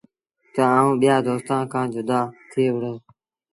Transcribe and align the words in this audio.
تا 0.53 0.63
آئوٚݩ 0.77 0.97
ٻيآݩ 1.01 1.23
دوستآݩ 1.25 1.69
کآݩ 1.71 1.91
جدآ 1.93 2.19
ٿئي 2.49 2.65
وُهڙو۔ 2.73 2.93